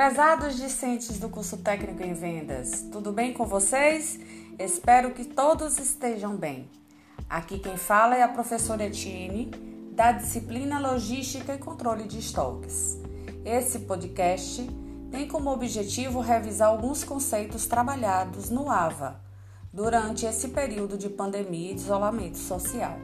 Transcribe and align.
Prezados 0.00 0.56
discentes 0.56 1.18
do 1.18 1.28
curso 1.28 1.58
técnico 1.58 2.02
em 2.02 2.14
vendas, 2.14 2.86
tudo 2.90 3.12
bem 3.12 3.34
com 3.34 3.44
vocês? 3.44 4.18
Espero 4.58 5.12
que 5.12 5.26
todos 5.26 5.78
estejam 5.78 6.38
bem. 6.38 6.70
Aqui 7.28 7.58
quem 7.58 7.76
fala 7.76 8.16
é 8.16 8.22
a 8.22 8.28
professora 8.28 8.86
Etienne, 8.86 9.50
da 9.92 10.10
disciplina 10.10 10.80
Logística 10.80 11.54
e 11.54 11.58
Controle 11.58 12.04
de 12.04 12.18
Estoques. 12.18 12.98
Esse 13.44 13.80
podcast 13.80 14.66
tem 15.10 15.28
como 15.28 15.52
objetivo 15.52 16.20
revisar 16.20 16.68
alguns 16.70 17.04
conceitos 17.04 17.66
trabalhados 17.66 18.48
no 18.48 18.70
AVA 18.70 19.20
durante 19.70 20.24
esse 20.24 20.48
período 20.48 20.96
de 20.96 21.10
pandemia 21.10 21.72
e 21.72 21.74
isolamento 21.74 22.38
social. 22.38 22.96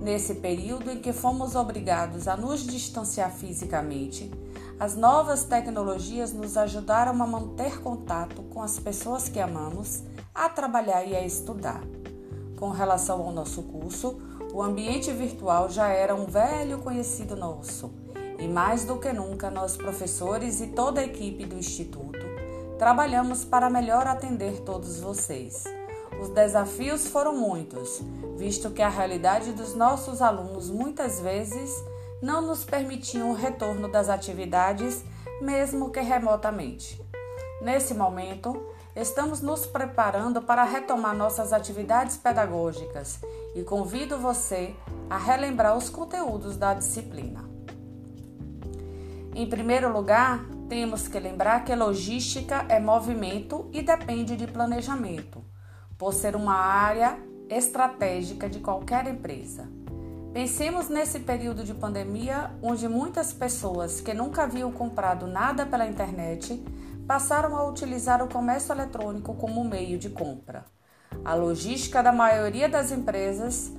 Nesse 0.00 0.36
período 0.36 0.90
em 0.90 1.00
que 1.00 1.12
fomos 1.12 1.54
obrigados 1.56 2.28
a 2.28 2.36
nos 2.36 2.64
distanciar 2.64 3.32
fisicamente, 3.32 4.30
as 4.78 4.94
novas 4.94 5.42
tecnologias 5.42 6.32
nos 6.32 6.56
ajudaram 6.56 7.20
a 7.20 7.26
manter 7.26 7.80
contato 7.80 8.42
com 8.44 8.62
as 8.62 8.78
pessoas 8.78 9.28
que 9.28 9.40
amamos, 9.40 10.04
a 10.32 10.48
trabalhar 10.48 11.04
e 11.04 11.16
a 11.16 11.26
estudar. 11.26 11.82
Com 12.56 12.70
relação 12.70 13.20
ao 13.22 13.32
nosso 13.32 13.62
curso, 13.64 14.18
o 14.52 14.62
ambiente 14.62 15.12
virtual 15.12 15.68
já 15.68 15.88
era 15.88 16.14
um 16.14 16.26
velho 16.26 16.78
conhecido 16.78 17.34
nosso, 17.36 17.90
e 18.38 18.46
mais 18.46 18.84
do 18.84 18.98
que 18.98 19.12
nunca, 19.12 19.50
nós 19.50 19.76
professores 19.76 20.60
e 20.60 20.68
toda 20.68 21.00
a 21.00 21.04
equipe 21.04 21.44
do 21.44 21.56
Instituto 21.56 22.18
trabalhamos 22.78 23.44
para 23.44 23.68
melhor 23.68 24.06
atender 24.06 24.60
todos 24.60 25.00
vocês. 25.00 25.64
Os 26.20 26.28
desafios 26.30 27.06
foram 27.06 27.36
muitos, 27.36 28.02
visto 28.36 28.70
que 28.70 28.82
a 28.82 28.88
realidade 28.88 29.52
dos 29.52 29.74
nossos 29.74 30.20
alunos 30.20 30.68
muitas 30.68 31.20
vezes 31.20 31.72
não 32.20 32.40
nos 32.40 32.64
permitiam 32.64 33.30
o 33.30 33.34
retorno 33.34 33.88
das 33.88 34.08
atividades, 34.08 35.04
mesmo 35.40 35.90
que 35.90 36.00
remotamente. 36.00 37.00
Nesse 37.62 37.94
momento, 37.94 38.60
estamos 38.94 39.40
nos 39.40 39.66
preparando 39.66 40.42
para 40.42 40.64
retomar 40.64 41.14
nossas 41.14 41.52
atividades 41.52 42.16
pedagógicas 42.16 43.20
e 43.54 43.62
convido 43.62 44.18
você 44.18 44.74
a 45.08 45.16
relembrar 45.16 45.76
os 45.76 45.88
conteúdos 45.88 46.56
da 46.56 46.74
disciplina. 46.74 47.48
Em 49.34 49.48
primeiro 49.48 49.92
lugar, 49.92 50.44
temos 50.68 51.06
que 51.06 51.18
lembrar 51.18 51.64
que 51.64 51.74
logística 51.74 52.66
é 52.68 52.80
movimento 52.80 53.68
e 53.72 53.82
depende 53.82 54.36
de 54.36 54.46
planejamento, 54.46 55.42
por 55.98 56.14
ser 56.14 56.36
uma 56.36 56.54
área 56.54 57.18
estratégica 57.50 58.48
de 58.48 58.60
qualquer 58.60 59.06
empresa. 59.08 59.68
Pensemos 60.32 60.88
nesse 60.88 61.20
período 61.20 61.64
de 61.64 61.74
pandemia, 61.74 62.52
onde 62.62 62.88
muitas 62.88 63.32
pessoas 63.32 64.00
que 64.00 64.14
nunca 64.14 64.44
haviam 64.44 64.70
comprado 64.70 65.26
nada 65.26 65.66
pela 65.66 65.88
internet 65.88 66.62
passaram 67.06 67.56
a 67.56 67.66
utilizar 67.66 68.22
o 68.22 68.28
comércio 68.28 68.72
eletrônico 68.72 69.34
como 69.34 69.64
meio 69.64 69.98
de 69.98 70.10
compra. 70.10 70.64
A 71.24 71.34
logística 71.34 72.02
da 72.02 72.12
maioria 72.12 72.68
das 72.68 72.92
empresas 72.92 73.72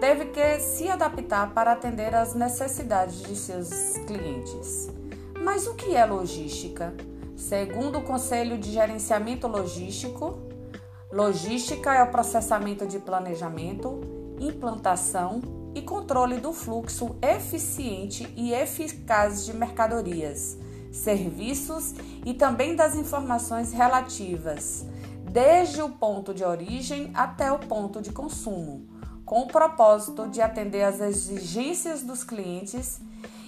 teve 0.00 0.26
que 0.26 0.58
se 0.58 0.88
adaptar 0.88 1.52
para 1.52 1.72
atender 1.72 2.14
às 2.14 2.34
necessidades 2.34 3.22
de 3.22 3.36
seus 3.36 3.98
clientes. 4.06 4.88
Mas 5.42 5.66
o 5.66 5.74
que 5.74 5.94
é 5.94 6.04
logística? 6.04 6.94
Segundo 7.36 7.98
o 7.98 8.02
Conselho 8.02 8.56
de 8.56 8.72
Gerenciamento 8.72 9.46
Logístico, 9.46 10.38
logística 11.14 11.94
é 11.94 12.02
o 12.02 12.10
processamento 12.10 12.84
de 12.86 12.98
planejamento, 12.98 14.00
implantação, 14.40 15.40
e 15.74 15.82
controle 15.82 16.38
do 16.38 16.52
fluxo 16.52 17.16
eficiente 17.20 18.32
e 18.36 18.52
eficaz 18.52 19.44
de 19.44 19.52
mercadorias, 19.52 20.56
serviços 20.92 21.94
e 22.24 22.32
também 22.32 22.76
das 22.76 22.94
informações 22.94 23.72
relativas, 23.72 24.86
desde 25.30 25.82
o 25.82 25.88
ponto 25.88 26.32
de 26.32 26.44
origem 26.44 27.10
até 27.12 27.50
o 27.50 27.58
ponto 27.58 28.00
de 28.00 28.12
consumo, 28.12 28.86
com 29.24 29.40
o 29.40 29.48
propósito 29.48 30.28
de 30.28 30.40
atender 30.40 30.84
às 30.84 31.00
exigências 31.00 32.02
dos 32.02 32.22
clientes 32.22 33.00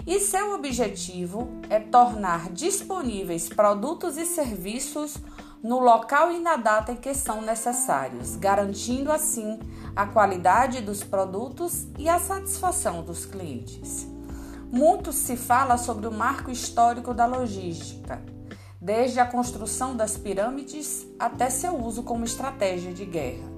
e 0.05 0.19
seu 0.19 0.55
objetivo 0.55 1.49
é 1.71 1.79
tornar 1.79 2.51
disponíveis 2.51 3.49
produtos 3.49 4.17
e 4.17 4.27
serviços 4.27 5.17
no 5.66 5.81
local 5.81 6.31
e 6.31 6.38
na 6.38 6.54
data 6.54 6.93
em 6.93 6.97
que 6.97 7.12
são 7.12 7.43
necessários, 7.43 8.37
garantindo 8.37 9.10
assim 9.10 9.59
a 9.97 10.06
qualidade 10.06 10.81
dos 10.81 11.03
produtos 11.03 11.88
e 11.99 12.09
a 12.09 12.21
satisfação 12.21 13.03
dos 13.03 13.27
clientes. 13.27 14.06
Muito 14.71 15.12
se 15.12 15.37
fala 15.37 15.77
sobre 15.77 16.06
o 16.06 16.12
marco 16.12 16.53
histórico 16.53 17.12
da 17.12 17.27
logística, 17.27 18.22
desde 18.81 19.19
a 19.19 19.27
construção 19.27 19.97
das 19.97 20.16
pirâmides 20.16 21.04
até 21.19 21.50
seu 21.50 21.77
uso 21.77 22.04
como 22.04 22.25
estratégia 22.25 22.93
de 22.93 23.04
guerra. 23.04 23.50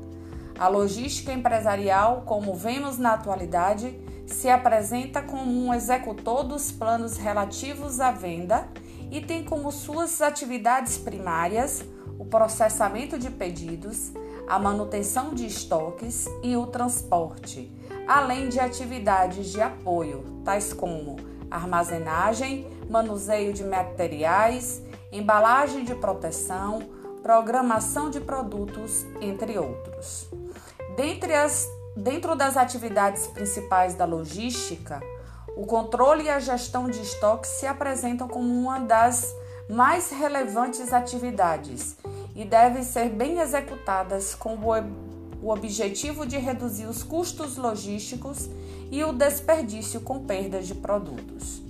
A 0.58 0.66
logística 0.66 1.30
empresarial, 1.30 2.22
como 2.24 2.54
vemos 2.54 2.96
na 2.96 3.12
atualidade, 3.12 4.00
se 4.26 4.48
apresenta 4.48 5.20
como 5.20 5.52
um 5.52 5.74
executor 5.74 6.42
dos 6.42 6.72
planos 6.72 7.18
relativos 7.18 8.00
à 8.00 8.10
venda 8.10 8.66
e 9.10 9.20
tem 9.20 9.44
como 9.44 9.70
suas 9.70 10.22
atividades 10.22 10.96
primárias 10.96 11.84
o 12.18 12.24
processamento 12.24 13.18
de 13.18 13.30
pedidos, 13.30 14.12
a 14.48 14.58
manutenção 14.58 15.32
de 15.34 15.46
estoques 15.46 16.26
e 16.42 16.56
o 16.56 16.66
transporte, 16.66 17.72
além 18.06 18.48
de 18.48 18.58
atividades 18.58 19.52
de 19.52 19.60
apoio, 19.60 20.24
tais 20.44 20.72
como 20.72 21.16
armazenagem, 21.50 22.66
manuseio 22.90 23.52
de 23.52 23.62
materiais, 23.62 24.82
embalagem 25.12 25.84
de 25.84 25.94
proteção, 25.94 26.82
programação 27.22 28.10
de 28.10 28.20
produtos, 28.20 29.06
entre 29.20 29.58
outros. 29.58 30.28
Dentre 30.96 31.34
as, 31.34 31.68
dentro 31.96 32.34
das 32.34 32.56
atividades 32.56 33.26
principais 33.28 33.94
da 33.94 34.04
logística, 34.04 35.00
o 35.56 35.66
controle 35.66 36.24
e 36.24 36.30
a 36.30 36.38
gestão 36.38 36.88
de 36.88 37.00
estoques 37.00 37.50
se 37.50 37.66
apresentam 37.66 38.28
como 38.28 38.48
uma 38.48 38.78
das 38.80 39.34
mais 39.68 40.10
relevantes 40.10 40.92
atividades 40.92 41.96
e 42.38 42.44
devem 42.44 42.84
ser 42.84 43.08
bem 43.10 43.40
executadas 43.40 44.32
com 44.32 44.56
o 45.42 45.50
objetivo 45.50 46.24
de 46.24 46.38
reduzir 46.38 46.86
os 46.86 47.02
custos 47.02 47.56
logísticos 47.56 48.48
e 48.92 49.02
o 49.02 49.12
desperdício 49.12 50.00
com 50.00 50.24
perdas 50.24 50.68
de 50.68 50.76
produtos. 50.76 51.60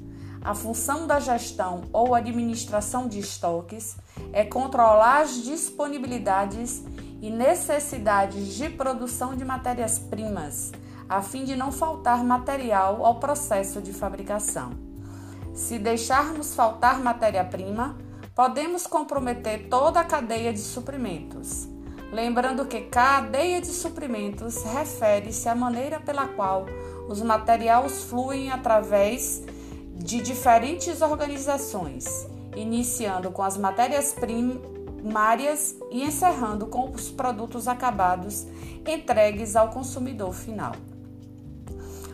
A 0.42 0.54
função 0.54 1.06
da 1.06 1.18
gestão 1.18 1.84
ou 1.90 2.14
administração 2.14 3.08
de 3.08 3.18
estoques 3.18 3.96
é 4.30 4.44
controlar 4.44 5.22
as 5.22 5.42
disponibilidades 5.42 6.84
e 7.22 7.30
necessidades 7.30 8.52
de 8.54 8.68
produção 8.68 9.34
de 9.34 9.46
matérias-primas, 9.46 10.70
a 11.08 11.22
fim 11.22 11.44
de 11.44 11.56
não 11.56 11.72
faltar 11.72 12.22
material 12.22 13.06
ao 13.06 13.18
processo 13.18 13.80
de 13.80 13.94
fabricação. 13.94 14.72
Se 15.54 15.78
deixarmos 15.78 16.54
faltar 16.54 17.00
matéria-prima, 17.00 17.96
podemos 18.38 18.86
comprometer 18.86 19.66
toda 19.68 19.98
a 19.98 20.04
cadeia 20.04 20.52
de 20.52 20.60
suprimentos. 20.60 21.68
Lembrando 22.12 22.66
que 22.66 22.82
cadeia 22.82 23.60
de 23.60 23.66
suprimentos 23.66 24.62
refere-se 24.62 25.48
à 25.48 25.56
maneira 25.56 25.98
pela 25.98 26.28
qual 26.28 26.66
os 27.08 27.20
materiais 27.20 28.04
fluem 28.04 28.48
através 28.52 29.42
de 29.92 30.20
diferentes 30.20 31.02
organizações, 31.02 32.28
iniciando 32.54 33.32
com 33.32 33.42
as 33.42 33.56
matérias 33.56 34.12
primárias 34.12 35.74
e 35.90 36.04
encerrando 36.04 36.68
com 36.68 36.92
os 36.92 37.10
produtos 37.10 37.66
acabados 37.66 38.46
entregues 38.86 39.56
ao 39.56 39.70
consumidor 39.70 40.32
final. 40.32 40.76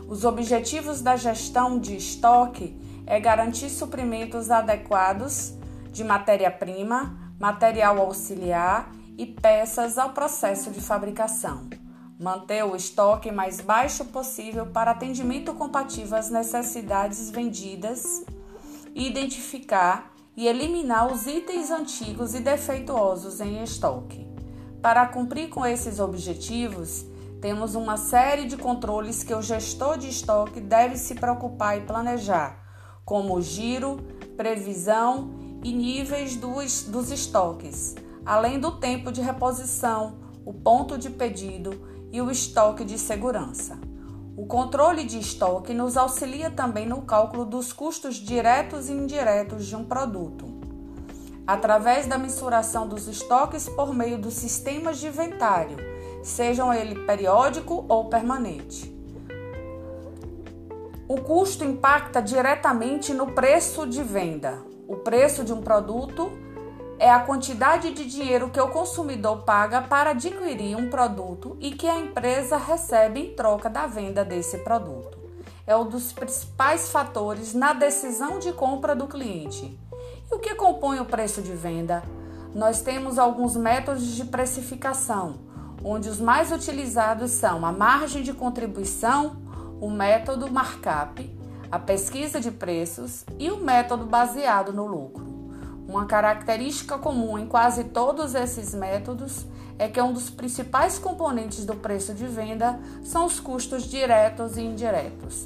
Os 0.09 0.25
objetivos 0.25 1.03
da 1.03 1.17
gestão 1.17 1.79
de 1.79 1.95
estoque 1.95 2.75
é 3.07 3.21
garantir 3.21 3.69
suprimentos 3.69 4.51
adequados 4.51 5.63
de 5.95 6.03
matéria-prima, 6.03 7.17
material 7.39 8.01
auxiliar 8.01 8.91
e 9.17 9.25
peças 9.25 9.97
ao 9.97 10.11
processo 10.11 10.73
de 10.73 10.81
fabricação. 10.81 11.71
Manter 12.19 12.65
o 12.65 12.75
estoque 12.75 13.31
mais 13.31 13.61
baixo 13.61 14.05
possível 14.07 14.67
para 14.67 14.91
atendimento 14.91 15.55
compatível 15.55 16.19
às 16.19 16.31
necessidades 16.31 17.31
vendidas, 17.31 18.25
identificar 18.93 20.13
e 20.37 20.49
eliminar 20.49 21.13
os 21.13 21.29
itens 21.29 21.71
antigos 21.71 22.35
e 22.35 22.41
defeituosos 22.41 23.41
em 23.41 23.63
estoque. 23.63 24.27
Para 24.83 25.07
cumprir 25.07 25.49
com 25.49 25.65
esses 25.65 26.01
objetivos, 26.01 27.07
temos 27.41 27.77
uma 27.77 27.97
série 27.97 28.47
de 28.47 28.57
controles 28.57 29.23
que 29.23 29.33
o 29.33 29.41
gestor 29.41 29.97
de 29.97 30.09
estoque 30.09 30.61
deve 30.61 30.97
se 30.97 31.15
preocupar 31.15 31.79
e 31.79 31.83
planejar, 31.83 32.59
como 33.05 33.41
giro, 33.41 33.99
previsão 34.37 35.44
e 35.65 35.73
níveis 35.73 36.37
dos, 36.37 36.85
dos 36.85 37.11
estoques, 37.11 37.97
além 38.25 38.61
do 38.61 38.73
tempo 38.73 39.11
de 39.11 39.23
reposição, 39.23 40.19
o 40.45 40.53
ponto 40.53 40.99
de 40.99 41.09
pedido 41.09 41.81
e 42.13 42.21
o 42.21 42.31
estoque 42.31 42.85
de 42.85 42.99
segurança. 42.99 43.79
O 44.37 44.47
controle 44.47 45.05
de 45.05 45.19
estoque 45.19 45.73
nos 45.73 45.97
auxilia 45.97 46.51
também 46.51 46.87
no 46.87 47.03
cálculo 47.03 47.47
dos 47.47 47.73
custos 47.73 48.17
diretos 48.17 48.89
e 48.89 48.93
indiretos 48.93 49.67
de 49.67 49.75
um 49.75 49.85
produto. 49.85 50.53
através 51.47 52.07
da 52.07 52.17
mensuração 52.17 52.89
dos 52.89 53.07
estoques 53.07 53.69
por 53.69 53.95
meio 53.95 54.17
dos 54.19 54.33
sistemas 54.33 54.99
de 54.99 55.09
inventário, 55.09 55.77
sejam 56.23 56.73
ele 56.73 57.05
periódico 57.05 57.85
ou 57.87 58.09
permanente. 58.09 58.94
O 61.07 61.21
custo 61.21 61.65
impacta 61.65 62.23
diretamente 62.23 63.13
no 63.13 63.33
preço 63.33 63.87
de 63.87 64.03
venda. 64.03 64.63
O 64.89 64.97
preço 64.97 65.45
de 65.45 65.53
um 65.53 65.61
produto 65.61 66.33
é 66.99 67.11
a 67.11 67.21
quantidade 67.21 67.93
de 67.93 68.07
dinheiro 68.07 68.49
que 68.49 68.59
o 68.59 68.69
consumidor 68.69 69.43
paga 69.43 69.83
para 69.83 70.11
adquirir 70.11 70.75
um 70.75 70.89
produto 70.89 71.59
e 71.61 71.73
que 71.73 71.87
a 71.87 71.99
empresa 71.99 72.57
recebe 72.57 73.21
em 73.21 73.35
troca 73.35 73.69
da 73.69 73.87
venda 73.87 74.25
desse 74.25 74.59
produto. 74.59 75.19
É 75.67 75.77
um 75.77 75.87
dos 75.87 76.11
principais 76.11 76.89
fatores 76.89 77.53
na 77.53 77.75
decisão 77.75 78.39
de 78.39 78.53
compra 78.53 78.97
do 78.97 79.07
cliente. 79.07 79.79
E 80.31 80.35
o 80.35 80.39
que 80.39 80.55
compõe 80.55 81.01
o 81.01 81.05
preço 81.05 81.43
de 81.43 81.53
venda? 81.53 82.03
Nós 82.55 82.81
temos 82.81 83.19
alguns 83.19 83.57
métodos 83.57 84.07
de 84.07 84.25
precificação, 84.25 85.35
onde 85.85 86.09
os 86.09 86.19
mais 86.19 86.51
utilizados 86.51 87.31
são 87.33 87.67
a 87.67 87.73
margem 87.73 88.23
de 88.23 88.33
contribuição, 88.33 89.44
o 89.81 89.91
método 89.91 90.51
markup, 90.51 91.31
a 91.71 91.79
pesquisa 91.79 92.41
de 92.41 92.51
preços 92.51 93.25
e 93.39 93.51
o 93.51 93.59
método 93.59 94.05
baseado 94.05 94.73
no 94.73 94.87
lucro. 94.87 95.25
Uma 95.87 96.07
característica 96.07 96.97
comum 96.97 97.39
em 97.39 97.47
quase 97.47 97.85
todos 97.85 98.35
esses 98.35 98.75
métodos 98.75 99.47
é 99.79 99.89
que 99.89 100.01
um 100.01 100.13
dos 100.13 100.31
principais 100.31 100.99
componentes 100.99 101.65
do 101.65 101.75
preço 101.75 102.15
de 102.15 102.27
venda 102.27 102.79
são 103.03 103.27
os 103.27 103.41
custos 103.41 103.85
diretos 103.85 104.57
e 104.57 104.63
indiretos. 104.63 105.45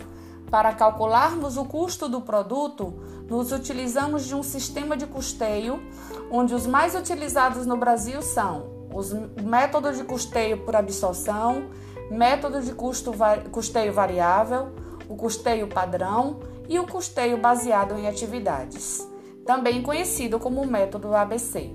Para 0.51 0.73
calcularmos 0.73 1.57
o 1.57 1.65
custo 1.65 2.09
do 2.09 2.21
produto, 2.21 2.95
nos 3.29 3.53
utilizamos 3.53 4.25
de 4.25 4.35
um 4.35 4.43
sistema 4.43 4.97
de 4.97 5.07
custeio, 5.07 5.83
onde 6.31 6.55
os 6.55 6.67
mais 6.67 6.95
utilizados 6.95 7.67
no 7.67 7.77
Brasil 7.77 8.23
são 8.23 8.79
os 8.93 9.13
métodos 9.43 9.97
de 9.97 10.05
custeio 10.05 10.65
por 10.65 10.75
absorção, 10.75 11.69
método 12.11 12.61
de 12.61 12.73
custo, 12.73 13.13
custeio 13.51 13.93
variável, 13.93 14.73
o 15.09 15.17
custeio 15.17 15.67
padrão 15.69 16.41
e 16.69 16.79
o 16.79 16.87
custeio 16.87 17.39
baseado 17.39 17.99
em 17.99 18.07
atividades, 18.07 19.07
também 19.47 19.83
conhecido 19.83 20.39
como 20.39 20.67
método 20.67 21.15
ABC. 21.15 21.71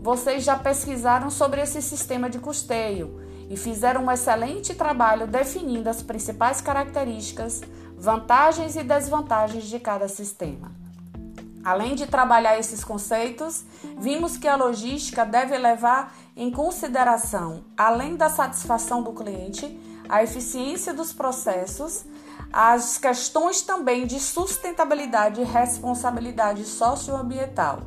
Vocês 0.00 0.44
já 0.44 0.56
pesquisaram 0.56 1.30
sobre 1.30 1.60
esse 1.60 1.82
sistema 1.82 2.30
de 2.30 2.38
custeio 2.38 3.20
e 3.50 3.56
fizeram 3.56 4.04
um 4.04 4.10
excelente 4.10 4.74
trabalho 4.74 5.26
definindo 5.26 5.90
as 5.90 6.02
principais 6.02 6.60
características, 6.60 7.60
vantagens 7.96 8.76
e 8.76 8.82
desvantagens 8.82 9.64
de 9.64 9.78
cada 9.78 10.08
sistema. 10.08 10.79
Além 11.64 11.94
de 11.94 12.06
trabalhar 12.06 12.58
esses 12.58 12.82
conceitos, 12.82 13.64
vimos 13.98 14.36
que 14.36 14.48
a 14.48 14.56
logística 14.56 15.24
deve 15.24 15.56
levar 15.58 16.14
em 16.34 16.50
consideração, 16.50 17.64
além 17.76 18.16
da 18.16 18.30
satisfação 18.30 19.02
do 19.02 19.12
cliente, 19.12 19.78
a 20.08 20.22
eficiência 20.22 20.94
dos 20.94 21.12
processos, 21.12 22.04
as 22.52 22.98
questões 22.98 23.62
também 23.62 24.06
de 24.06 24.18
sustentabilidade 24.18 25.40
e 25.40 25.44
responsabilidade 25.44 26.64
socioambiental. 26.64 27.82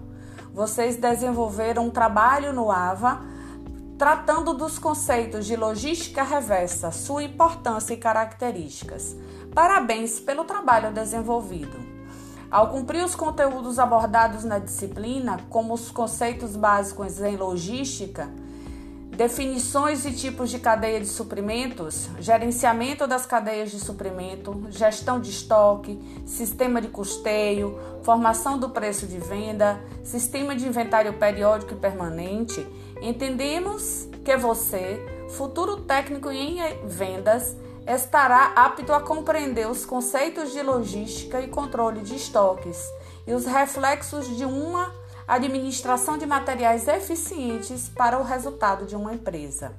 Vocês 0.54 0.96
desenvolveram 0.96 1.88
um 1.88 1.90
trabalho 1.90 2.54
no 2.54 2.72
AVA 2.72 3.22
tratando 3.98 4.54
dos 4.54 4.78
conceitos 4.78 5.46
de 5.46 5.56
logística 5.56 6.24
reversa, 6.24 6.92
sua 6.92 7.24
importância 7.24 7.94
e 7.94 7.98
características. 7.98 9.16
Parabéns 9.54 10.20
pelo 10.20 10.44
trabalho 10.44 10.92
desenvolvido. 10.92 11.93
Ao 12.54 12.68
cumprir 12.68 13.04
os 13.04 13.16
conteúdos 13.16 13.80
abordados 13.80 14.44
na 14.44 14.60
disciplina, 14.60 15.40
como 15.50 15.74
os 15.74 15.90
conceitos 15.90 16.56
básicos 16.56 17.20
em 17.20 17.36
logística, 17.36 18.30
definições 19.10 20.06
e 20.06 20.12
tipos 20.12 20.52
de 20.52 20.60
cadeia 20.60 21.00
de 21.00 21.08
suprimentos, 21.08 22.12
gerenciamento 22.20 23.08
das 23.08 23.26
cadeias 23.26 23.72
de 23.72 23.80
suprimento, 23.80 24.68
gestão 24.70 25.20
de 25.20 25.32
estoque, 25.32 26.00
sistema 26.28 26.80
de 26.80 26.90
custeio, 26.90 27.80
formação 28.04 28.60
do 28.60 28.70
preço 28.70 29.08
de 29.08 29.18
venda, 29.18 29.82
sistema 30.04 30.56
de 30.56 30.68
inventário 30.68 31.14
periódico 31.14 31.74
e 31.74 31.78
permanente, 31.78 32.64
entendemos 33.02 34.08
que 34.24 34.38
você, 34.38 35.04
futuro 35.32 35.78
técnico 35.78 36.30
em 36.30 36.60
vendas, 36.86 37.58
estará 37.88 38.54
apto 38.56 38.94
a 38.94 39.02
compreender 39.02 39.70
os 39.70 39.86
conceitos 39.86 40.52
de 40.52 40.62
logística 40.62 41.42
e 41.42 41.48
controle 41.48 42.02
de 42.02 42.16
estoques 42.16 42.82
e 43.28 43.34
os 43.34 43.46
reflexos 43.46 44.28
de 44.38 44.46
uma 44.46 44.94
administração 45.28 46.18
de 46.18 46.26
materiais 46.26 46.88
eficientes 46.88 47.90
para 47.90 48.20
o 48.20 48.24
resultado 48.24 48.86
de 48.86 48.96
uma 48.96 49.14
empresa. 49.14 49.74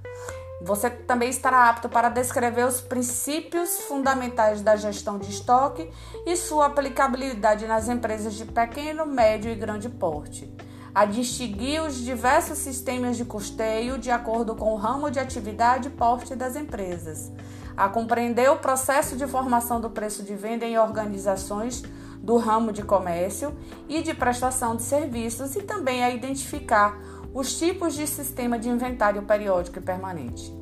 Você 0.63 0.89
também 0.89 1.29
estará 1.29 1.69
apto 1.69 1.89
para 1.89 2.09
descrever 2.09 2.67
os 2.67 2.81
princípios 2.81 3.81
fundamentais 3.81 4.63
da 4.63 4.77
gestão 4.77 5.19
de 5.19 5.31
estoque 5.31 5.91
e 6.25 6.37
sua 6.37 6.67
aplicabilidade 6.67 7.67
nas 7.67 7.89
empresas 7.89 8.35
de 8.35 8.47
pequeno, 8.47 9.05
médio 9.05 9.51
e 9.51 9.55
grande 9.55 9.89
porte. 9.89 10.51
A 10.95 11.05
distinguir 11.05 11.83
os 11.83 11.97
diversos 11.97 12.59
sistemas 12.59 13.17
de 13.17 13.25
custeio 13.25 13.99
de 13.99 14.11
acordo 14.11 14.55
com 14.55 14.73
o 14.73 14.77
ramo 14.77 15.11
de 15.11 15.19
atividade 15.19 15.89
e 15.89 15.91
porte 15.91 16.37
das 16.37 16.55
empresas 16.55 17.33
a 17.77 17.89
compreender 17.89 18.51
o 18.51 18.57
processo 18.57 19.17
de 19.17 19.27
formação 19.27 19.81
do 19.81 19.91
preço 19.91 20.23
de 20.23 20.35
venda 20.35 20.65
em 20.65 20.79
organizações 20.79 21.83
do 22.19 22.37
ramo 22.37 22.73
de 22.73 22.83
comércio 22.83 23.55
e 23.89 24.03
de 24.03 24.15
prestação 24.15 24.77
de 24.77 24.83
serviços 24.83 25.55
e 25.57 25.63
também 25.63 26.03
a 26.03 26.11
identificar 26.11 26.99
os 27.35 27.59
tipos 27.59 27.95
de 27.95 28.07
sistema 28.07 28.59
de 28.59 28.69
inventário 28.69 29.23
periódico 29.23 29.79
e 29.79 29.83
permanente. 29.83 30.55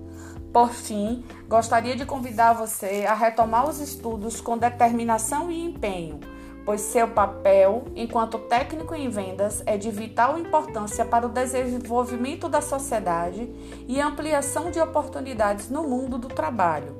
Por 0.52 0.70
fim, 0.70 1.24
gostaria 1.48 1.96
de 1.96 2.04
convidar 2.04 2.52
você 2.52 3.06
a 3.08 3.14
retomar 3.14 3.68
os 3.68 3.80
estudos 3.80 4.40
com 4.40 4.58
determinação 4.58 5.50
e 5.50 5.64
empenho, 5.64 6.20
pois 6.64 6.80
seu 6.80 7.08
papel 7.08 7.84
enquanto 7.96 8.38
técnico 8.38 8.94
em 8.94 9.08
vendas 9.08 9.62
é 9.66 9.76
de 9.76 9.90
vital 9.90 10.38
importância 10.38 11.04
para 11.04 11.26
o 11.26 11.30
desenvolvimento 11.30 12.48
da 12.48 12.60
sociedade 12.60 13.48
e 13.88 14.00
ampliação 14.00 14.70
de 14.70 14.80
oportunidades 14.80 15.68
no 15.68 15.82
mundo 15.82 16.18
do 16.18 16.28
trabalho. 16.28 16.96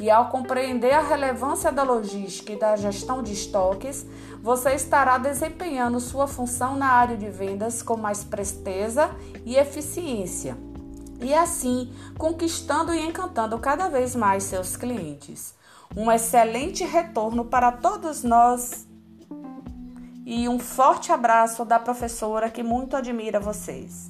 E 0.00 0.10
ao 0.10 0.30
compreender 0.30 0.92
a 0.92 1.02
relevância 1.02 1.70
da 1.70 1.82
logística 1.82 2.52
e 2.52 2.58
da 2.58 2.74
gestão 2.76 3.22
de 3.22 3.32
estoques, 3.32 4.06
você 4.42 4.74
estará 4.74 5.18
desempenhando 5.18 6.00
sua 6.00 6.26
função 6.26 6.76
na 6.76 6.86
área 6.86 7.16
de 7.16 7.28
vendas 7.28 7.82
com 7.82 7.96
mais 7.96 8.24
presteza 8.24 9.10
e 9.44 9.56
eficiência. 9.56 10.56
E 11.20 11.32
assim, 11.32 11.92
conquistando 12.18 12.92
e 12.92 13.00
encantando 13.00 13.56
cada 13.58 13.88
vez 13.88 14.16
mais 14.16 14.42
seus 14.42 14.76
clientes. 14.76 15.54
Um 15.96 16.10
excelente 16.10 16.84
retorno 16.84 17.44
para 17.44 17.70
todos 17.70 18.24
nós 18.24 18.88
e 20.24 20.48
um 20.48 20.58
forte 20.58 21.12
abraço 21.12 21.64
da 21.64 21.78
professora 21.78 22.50
que 22.50 22.62
muito 22.62 22.96
admira 22.96 23.40
vocês. 23.40 24.08